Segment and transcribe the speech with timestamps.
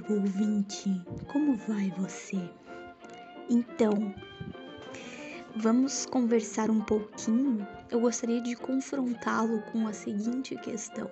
[0.00, 1.02] caro ouvinte,
[1.32, 2.38] como vai você?
[3.48, 4.14] Então,
[5.56, 7.66] vamos conversar um pouquinho.
[7.90, 11.10] Eu gostaria de confrontá-lo com a seguinte questão.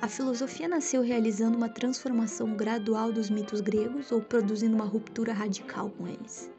[0.00, 5.90] A filosofia nasceu realizando uma transformação gradual dos mitos gregos ou produzindo uma ruptura radical
[5.90, 6.50] com eles?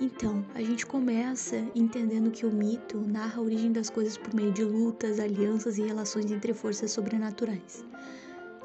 [0.00, 4.52] Então, a gente começa entendendo que o mito narra a origem das coisas por meio
[4.52, 7.84] de lutas, alianças e relações entre forças sobrenaturais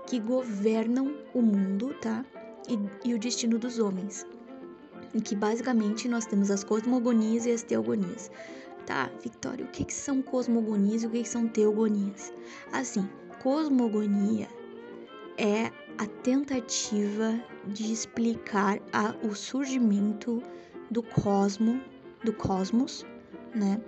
[0.10, 2.26] que governam o mundo, tá?
[2.68, 4.26] E, e o destino dos homens.
[5.14, 8.32] Em que basicamente nós temos as cosmogonias e as teogonias.
[8.88, 12.34] Tá, Victoria, o que, que são cosmogonias e o que, que são teogonias?
[12.74, 13.08] Assim,
[13.42, 14.48] cosmogonia
[15.38, 20.42] é a tentativa de explicar a, o surgimento
[20.90, 21.80] do cosmo,
[22.24, 23.06] do cosmos,
[23.54, 23.80] né?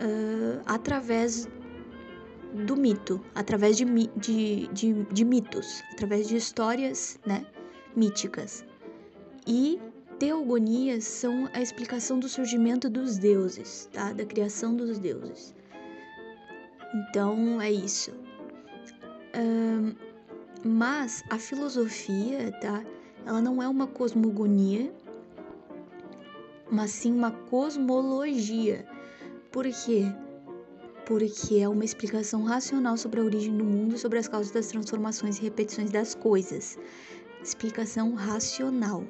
[0.00, 1.48] Uh, através
[2.52, 3.84] do mito, através de,
[4.16, 7.46] de, de, de mitos, através de histórias né,
[7.94, 8.64] míticas.
[9.46, 9.80] E
[10.18, 14.12] teogonias são a explicação do surgimento dos deuses, tá?
[14.12, 15.54] da criação dos deuses.
[16.94, 18.12] Então é isso.
[19.36, 19.94] Um,
[20.64, 22.82] mas a filosofia, tá?
[23.24, 24.92] Ela não é uma cosmogonia,
[26.70, 28.86] mas sim uma cosmologia.
[29.52, 30.06] Por quê?
[30.08, 30.27] porque
[31.58, 35.38] é uma explicação racional sobre a origem do mundo e sobre as causas das transformações
[35.38, 36.78] e repetições das coisas.
[37.42, 39.02] Explicação racional.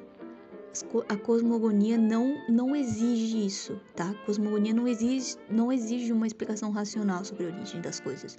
[1.08, 4.10] A cosmogonia não, não exige isso, tá?
[4.10, 8.36] A cosmogonia não exige, não exige uma explicação racional sobre a origem das coisas.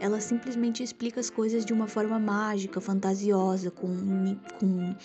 [0.00, 3.86] Ela simplesmente explica as coisas de uma forma mágica, fantasiosa, com,
[4.58, 4.96] com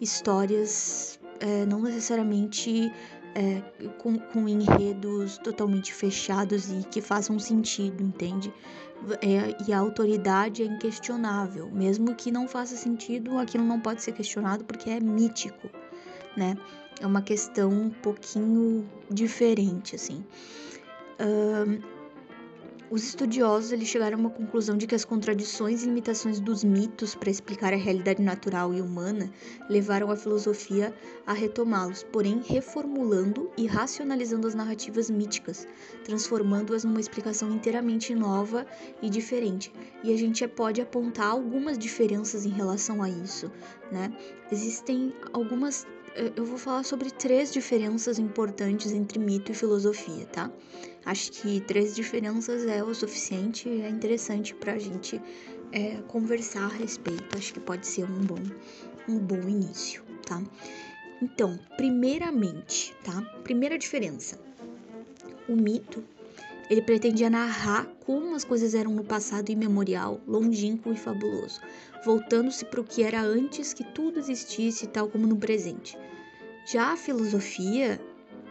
[0.00, 2.90] histórias é, não necessariamente
[3.36, 3.60] é,
[3.98, 8.52] com, com enredos totalmente fechados e que façam sentido, entende?
[9.20, 14.12] É, e a autoridade é inquestionável, mesmo que não faça sentido, aquilo não pode ser
[14.12, 15.68] questionado porque é mítico,
[16.34, 16.56] né?
[16.98, 20.24] É uma questão um pouquinho diferente, assim.
[22.90, 27.14] Os estudiosos eles chegaram a uma conclusão de que as contradições e limitações dos mitos
[27.14, 29.30] para explicar a realidade natural e humana
[29.68, 30.94] levaram a filosofia
[31.26, 35.66] a retomá-los, porém reformulando e racionalizando as narrativas míticas,
[36.04, 38.64] transformando-as numa explicação inteiramente nova
[39.02, 39.72] e diferente.
[40.04, 43.50] E a gente pode apontar algumas diferenças em relação a isso,
[43.90, 44.16] né?
[44.50, 45.86] Existem algumas
[46.36, 50.50] eu vou falar sobre três diferenças importantes entre mito e filosofia, tá?
[51.04, 55.20] Acho que três diferenças é o suficiente, é interessante para a gente
[55.72, 57.36] é, conversar a respeito.
[57.36, 58.42] Acho que pode ser um bom,
[59.08, 60.42] um bom início, tá?
[61.22, 63.22] Então, primeiramente, tá?
[63.44, 64.38] Primeira diferença.
[65.48, 66.02] O mito,
[66.68, 71.60] ele pretendia narrar como as coisas eram no passado imemorial, longínquo e fabuloso,
[72.04, 75.96] voltando-se para o que era antes que tudo existisse, tal como no presente.
[76.66, 78.00] Já a filosofia,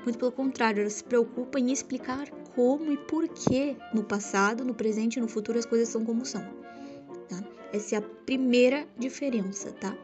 [0.04, 4.74] muito pelo contrário, ela se preocupa em explicar como e por que no passado, no
[4.74, 6.42] presente e no futuro as coisas são como são.
[7.28, 7.44] Tá?
[7.74, 9.98] Essa é a primeira diferença, tá?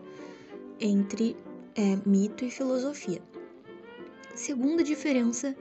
[0.79, 1.37] Entre
[1.75, 3.21] é, mito e filosofia.
[4.35, 5.55] Segunda diferença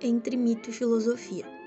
[0.00, 1.61] entre mito e filosofia.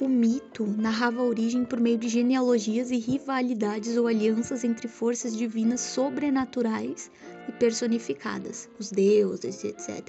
[0.00, 5.36] O mito narrava a origem por meio de genealogias e rivalidades ou alianças entre forças
[5.36, 7.10] divinas sobrenaturais
[7.46, 10.08] e personificadas, os deuses, etc.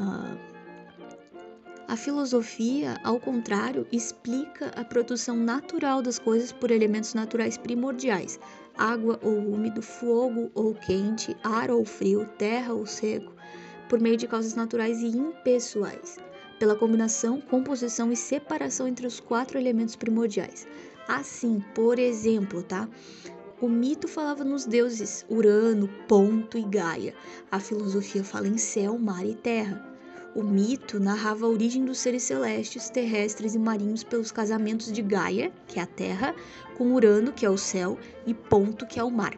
[0.00, 0.36] Uh,
[1.86, 8.40] a filosofia, ao contrário, explica a produção natural das coisas por elementos naturais primordiais:
[8.76, 13.32] água ou úmido, fogo ou quente, ar ou frio, terra ou seco,
[13.88, 16.18] por meio de causas naturais e impessoais,
[16.62, 20.64] pela combinação, composição e separação entre os quatro elementos primordiais.
[21.08, 22.88] Assim, por exemplo, tá?
[23.60, 27.16] O mito falava nos deuses Urano, Ponto e Gaia.
[27.50, 29.84] A filosofia fala em céu, mar e terra.
[30.36, 35.50] O mito narrava a origem dos seres celestes, terrestres e marinhos pelos casamentos de Gaia,
[35.66, 36.32] que é a terra,
[36.78, 39.36] com Urano, que é o céu, e Ponto, que é o mar.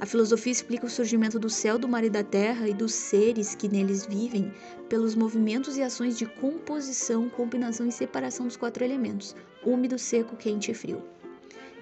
[0.00, 3.54] A filosofia explica o surgimento do céu, do mar e da terra e dos seres
[3.54, 4.52] que neles vivem
[4.88, 9.34] pelos movimentos e ações de composição, combinação e separação dos quatro elementos:
[9.64, 11.02] úmido, seco, quente e frio.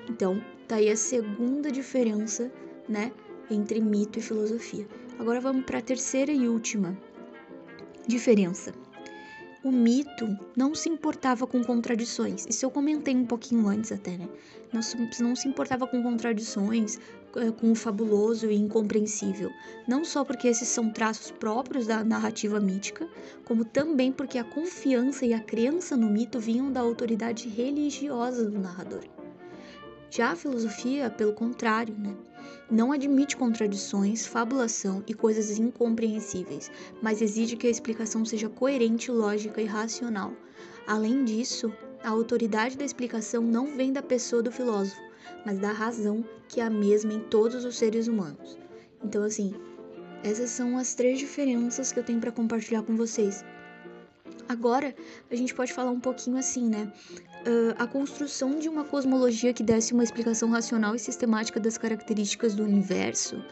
[0.09, 2.51] Então, tá aí a segunda diferença,
[2.89, 3.13] né,
[3.51, 4.87] entre mito e filosofia.
[5.19, 6.97] Agora vamos para a terceira e última,
[8.07, 8.73] Diferença.
[9.65, 12.47] O mito não se importava com contradições.
[12.49, 14.29] Isso eu comentei um pouquinho antes até, né?
[14.73, 14.81] Não,
[15.19, 17.01] não se importava com contradições,
[17.59, 19.51] com o fabuloso e incompreensível.
[19.87, 23.09] Não só porque esses são traços próprios da narrativa mítica,
[23.45, 28.59] como também porque a confiança e a crença no mito vinham da autoridade religiosa do
[28.59, 29.05] narrador.
[30.11, 32.15] Já a filosofia, pelo contrário, né?
[32.71, 36.71] Não admite contradições, fabulação e coisas incompreensíveis,
[37.03, 40.33] mas exige que a explicação seja coerente, lógica e racional.
[40.87, 41.73] Além disso,
[42.03, 45.06] a autoridade da explicação não vem da pessoa do filósofo,
[45.45, 48.59] mas da razão, que é a mesma em todos os seres humanos.
[49.03, 49.55] Então, assim,
[50.23, 53.45] essas são as três diferenças que eu tenho para compartilhar com vocês.
[54.49, 54.95] Agora,
[55.31, 56.93] a gente pode falar um pouquinho assim, né?
[57.47, 62.55] Uh, a construção de uma cosmologia que desse uma explicação racional e sistemática das características
[62.55, 63.43] do universo,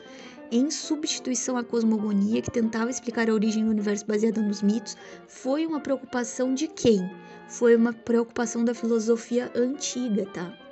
[0.50, 4.96] em substituição à cosmogonia que tentava explicar a origem do universo baseada nos mitos,
[5.26, 7.10] foi uma preocupação de quem?
[7.48, 10.63] Foi uma preocupação da filosofia antiga, tá?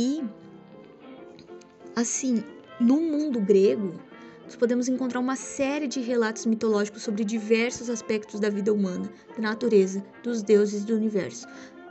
[0.00, 0.22] E,
[1.96, 2.44] assim,
[2.78, 3.94] no mundo grego,
[4.44, 9.42] nós podemos encontrar uma série de relatos mitológicos sobre diversos aspectos da vida humana, da
[9.42, 11.48] natureza, dos deuses e do universo.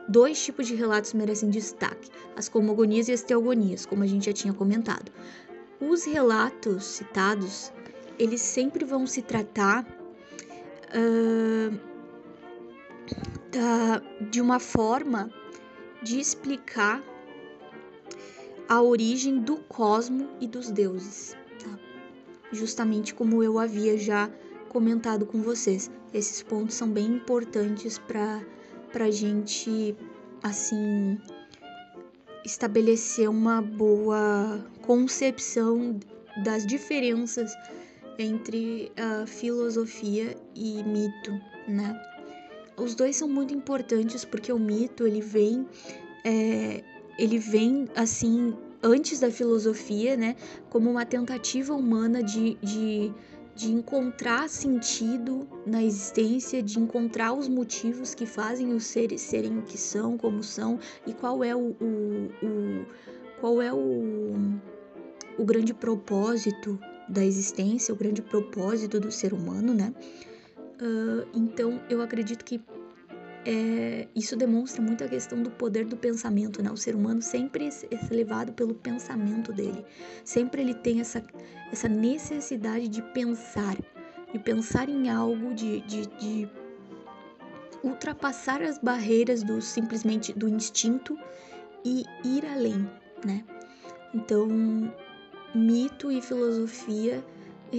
[0.08, 4.34] Dois tipos de relatos merecem destaque: as cosmogonias e as teogonias, como a gente já
[4.34, 5.12] tinha comentado.
[5.82, 7.74] Os relatos citados,
[8.18, 9.86] eles sempre vão se tratar
[10.96, 11.78] uh,
[13.52, 15.30] da, de uma forma
[16.02, 17.04] de explicar
[18.68, 21.36] a origem do cosmo e dos deuses
[22.52, 24.30] justamente como eu havia já
[24.70, 25.92] comentado com vocês.
[26.14, 28.42] Esses pontos são bem importantes para
[28.94, 29.96] a gente,
[30.42, 31.20] assim,
[32.46, 36.00] estabelecer uma boa concepção
[36.44, 37.54] das diferenças
[38.18, 41.32] entre a filosofia e mito,
[41.68, 42.00] né?
[42.78, 45.68] Os dois são muito importantes porque o mito ele vem,
[46.24, 46.84] é,
[47.18, 50.36] ele vem assim antes da filosofia, né,
[50.70, 53.12] como uma tentativa humana de, de,
[53.56, 59.64] de encontrar sentido na existência, de encontrar os motivos que fazem os seres serem o
[59.64, 62.86] que são, como são, e qual é o, o, o
[63.40, 64.34] qual é o,
[65.38, 69.94] o grande propósito da existência, o grande propósito do ser humano, né?
[70.82, 72.62] Uh, então eu acredito que
[73.50, 76.70] é, isso demonstra muito a questão do poder do pensamento, né?
[76.70, 79.86] O ser humano sempre é levado pelo pensamento dele.
[80.26, 81.24] Sempre ele tem essa,
[81.72, 83.78] essa necessidade de pensar,
[84.34, 86.50] de pensar em algo, de, de, de
[87.82, 91.18] ultrapassar as barreiras do simplesmente do instinto
[91.86, 92.86] e ir além,
[93.26, 93.46] né?
[94.14, 94.50] Então,
[95.56, 97.24] mito e filosofia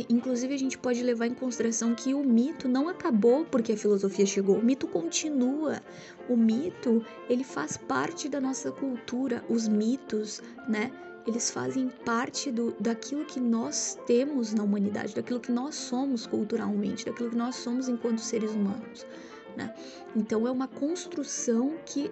[0.08, 4.26] Inclusive, a gente pode levar em consideração que o mito não acabou porque a filosofia
[4.26, 4.58] chegou.
[4.58, 5.82] O mito continua.
[6.28, 9.42] O mito, ele faz parte da nossa cultura.
[9.48, 10.92] Os mitos, né?
[11.26, 17.04] Eles fazem parte do, daquilo que nós temos na humanidade, daquilo que nós somos culturalmente,
[17.04, 19.06] daquilo que nós somos enquanto seres humanos.
[19.54, 19.74] Né?
[20.16, 22.10] Então é uma construção que,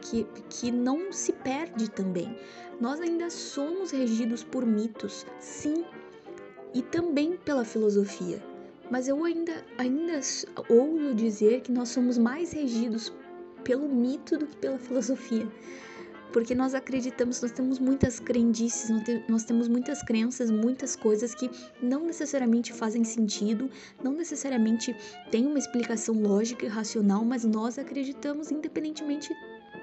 [0.00, 2.36] que, que não se perde também.
[2.80, 5.84] Nós ainda somos regidos por mitos, sim,
[6.74, 8.42] e também pela filosofia.
[8.90, 10.20] Mas eu ainda, ainda
[10.68, 13.12] ouso dizer que nós somos mais regidos
[13.64, 15.48] pelo mito do que pela filosofia.
[16.32, 18.90] Porque nós acreditamos, nós temos muitas crendices,
[19.28, 21.50] nós temos muitas crenças, muitas coisas que
[21.82, 23.70] não necessariamente fazem sentido,
[24.02, 24.96] não necessariamente
[25.30, 29.28] têm uma explicação lógica e racional, mas nós acreditamos independentemente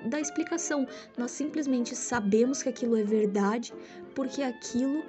[0.07, 0.87] da explicação.
[1.17, 3.71] Nós simplesmente sabemos que aquilo é verdade
[4.15, 5.03] porque aquilo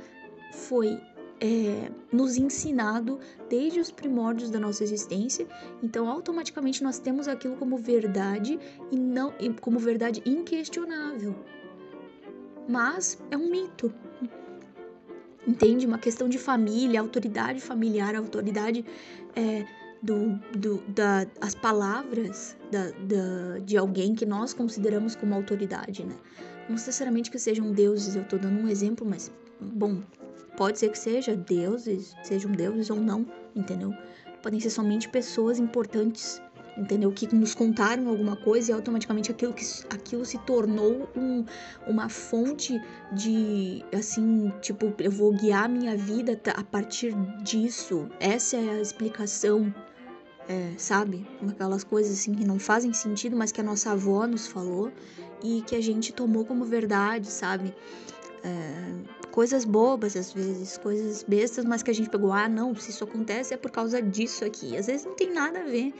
[0.52, 1.00] foi
[1.40, 3.18] é, nos ensinado
[3.48, 5.46] desde os primórdios da nossa existência.
[5.82, 8.58] Então, automaticamente nós temos aquilo como verdade
[8.92, 11.34] e não como verdade inquestionável.
[12.68, 13.92] Mas é um mito.
[15.46, 15.86] Entende?
[15.86, 18.84] Uma questão de família, autoridade familiar, autoridade
[19.34, 19.64] é,
[20.02, 26.14] do, do, da, as palavras da, da, de alguém que nós consideramos como autoridade, né?
[26.68, 30.00] Não necessariamente que sejam deuses, eu tô dando um exemplo, mas, bom,
[30.56, 33.94] Pode ser que seja deuses, sejam deuses ou não, entendeu?
[34.42, 36.40] Podem ser somente pessoas importantes,
[36.76, 37.12] entendeu?
[37.12, 41.44] Que nos contaram alguma coisa e automaticamente aquilo, que, aquilo se tornou um,
[41.86, 42.80] uma fonte
[43.12, 48.08] de, assim, tipo, eu vou guiar minha vida a partir disso.
[48.18, 49.74] Essa é a explicação,
[50.48, 51.26] é, sabe?
[51.48, 54.90] Aquelas coisas assim que não fazem sentido, mas que a nossa avó nos falou
[55.42, 57.74] e que a gente tomou como verdade, sabe?
[58.42, 62.90] É, coisas bobas às vezes, coisas bestas, mas que a gente pegou, ah, não, se
[62.90, 64.76] isso acontece é por causa disso aqui.
[64.76, 65.94] Às vezes não tem nada a ver,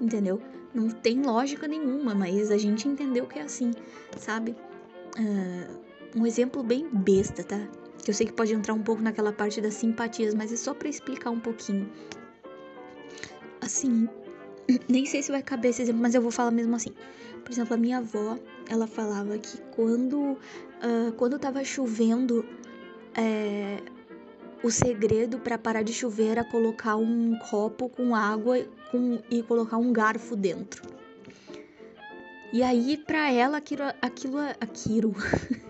[0.00, 0.40] entendeu?
[0.74, 3.70] Não tem lógica nenhuma, mas a gente entendeu que é assim,
[4.18, 4.54] sabe?
[5.18, 7.66] Uh, um exemplo bem besta, tá?
[8.02, 10.74] Que eu sei que pode entrar um pouco naquela parte das simpatias, mas é só
[10.74, 11.90] para explicar um pouquinho.
[13.60, 14.08] Assim,
[14.88, 16.92] nem sei se vai caber esse exemplo, mas eu vou falar mesmo assim.
[17.44, 22.44] Por exemplo, a minha avó, ela falava que quando, uh, quando tava chovendo,
[23.14, 23.78] é,
[24.62, 28.58] o segredo para parar de chover era colocar um copo com água
[28.90, 30.82] com, e colocar um garfo dentro.
[32.52, 35.14] E aí, para ela, aquilo, aquilo, aquilo,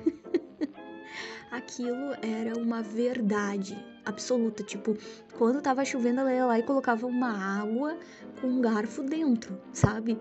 [1.56, 4.62] aquilo era uma verdade absoluta.
[4.62, 4.96] Tipo,
[5.36, 7.96] quando tava chovendo, ela ia lá e colocava uma água
[8.40, 10.18] com um garfo dentro, sabe?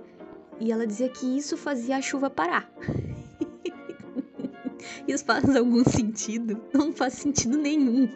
[0.60, 2.72] E ela dizia que isso fazia a chuva parar.
[5.08, 6.62] isso faz algum sentido?
[6.74, 8.10] Não faz sentido nenhum.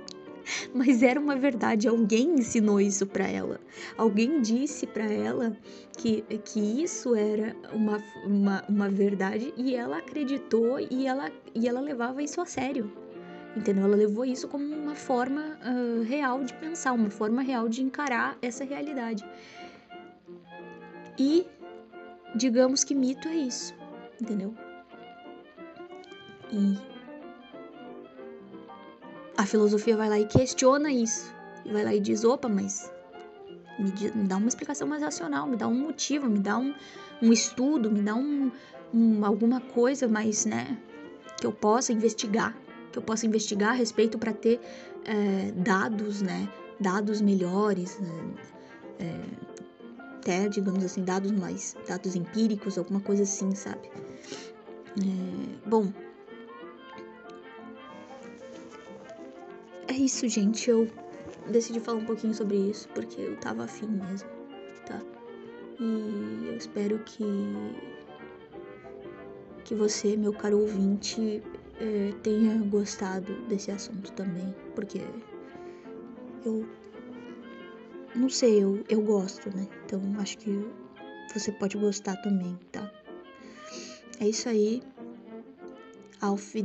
[0.74, 3.60] Mas era uma verdade, alguém ensinou isso para ela.
[3.98, 5.56] Alguém disse para ela
[5.98, 11.80] que, que isso era uma, uma, uma verdade e ela acreditou e ela, e ela
[11.80, 12.92] levava isso a sério.
[13.60, 13.84] Entendeu?
[13.84, 18.38] Ela levou isso como uma forma uh, real de pensar, uma forma real de encarar
[18.42, 19.22] essa realidade.
[21.18, 21.46] E
[22.34, 23.75] digamos que mito é isso,
[24.22, 24.56] entendeu?
[26.54, 26.78] E
[29.38, 31.36] a filosofia vai lá e questiona isso.
[31.70, 32.89] Vai lá e diz: opa, mas
[33.78, 33.92] me,
[34.24, 36.74] dá uma explicação mais racional, me dá um motivo, me dá um,
[37.22, 38.54] um estudo, me dá um,
[38.94, 40.78] um, alguma coisa mais, né,
[41.38, 42.56] que eu possa investigar,
[42.91, 44.60] que eu possa investigar a respeito para ter
[45.05, 48.34] é, dados, né, dados melhores, né,
[49.00, 49.50] é,
[50.17, 53.89] até, digamos assim, dados mais, dados empíricos, alguma coisa assim, sabe?
[54.98, 55.91] É, bom,
[59.88, 60.69] é isso, gente.
[60.69, 60.88] Eu
[61.50, 64.29] decidi falar um pouquinho sobre isso porque eu tava afim mesmo,
[64.86, 65.01] tá?
[65.79, 67.24] E eu espero que
[69.63, 71.43] que você, meu caro ouvinte,
[71.80, 75.02] é, tenha gostado desse assunto também, porque
[76.46, 76.68] eu
[78.16, 79.68] não sei, eu, eu gosto, né?
[79.86, 80.52] Então acho que
[81.34, 82.92] você pode gostar também, tá?
[84.20, 84.82] É isso aí.
[86.22, 86.62] Auf e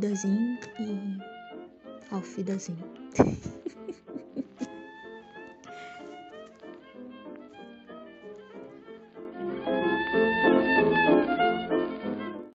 [2.10, 2.76] auf.